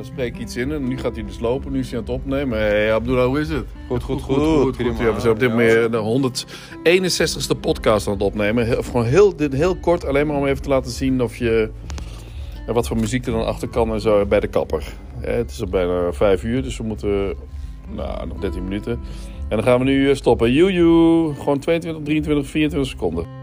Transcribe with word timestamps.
dan 0.00 0.08
spreek 0.12 0.34
ik 0.34 0.40
iets 0.40 0.56
in 0.56 0.72
en 0.72 0.88
nu 0.88 0.98
gaat 0.98 1.14
hij 1.14 1.24
dus 1.24 1.40
lopen. 1.40 1.72
Nu 1.72 1.78
is 1.78 1.90
hij 1.90 1.98
aan 1.98 2.04
het 2.04 2.14
opnemen. 2.14 2.58
Hé, 2.58 2.64
hey, 2.64 2.92
Abdullah, 2.92 3.26
hoe 3.26 3.40
is 3.40 3.48
het? 3.48 3.66
Goed, 3.88 4.02
goed, 4.02 4.22
goed. 4.22 4.36
goed. 4.36 4.76
goed. 4.76 4.98
Ja, 4.98 5.14
we 5.14 5.20
zijn 5.20 5.32
op 5.32 5.38
dit 5.38 5.48
moment 5.48 5.72
eh, 5.76 5.90
de 5.90 6.44
161ste 7.54 7.60
podcast 7.60 8.06
aan 8.06 8.12
het 8.12 8.22
opnemen. 8.22 8.66
Heel, 8.66 8.82
gewoon 8.82 9.04
heel, 9.04 9.36
dit, 9.36 9.52
heel 9.52 9.76
kort, 9.76 10.06
alleen 10.06 10.26
maar 10.26 10.36
om 10.36 10.46
even 10.46 10.62
te 10.62 10.68
laten 10.68 10.90
zien 10.90 11.22
of 11.22 11.36
je... 11.36 11.70
Eh, 12.66 12.74
wat 12.74 12.86
voor 12.86 12.96
muziek 12.96 13.26
er 13.26 13.32
dan 13.32 13.46
achter 13.46 13.68
kan 13.68 13.92
en 13.92 14.00
zo 14.00 14.26
bij 14.26 14.40
de 14.40 14.48
kapper. 14.48 14.92
Eh, 15.20 15.34
het 15.34 15.50
is 15.50 15.60
al 15.60 15.68
bijna 15.68 16.12
vijf 16.12 16.44
uur, 16.44 16.62
dus 16.62 16.76
we 16.76 16.84
moeten... 16.84 17.34
Nou, 17.94 18.26
nog 18.26 18.38
13 18.38 18.64
minuten. 18.64 18.92
En 19.48 19.56
dan 19.56 19.62
gaan 19.62 19.78
we 19.78 19.84
nu 19.84 20.16
stoppen. 20.16 20.52
Joe, 20.52 21.34
Gewoon 21.34 21.58
22, 21.58 22.02
23, 22.02 22.46
24 22.46 22.90
seconden. 22.90 23.39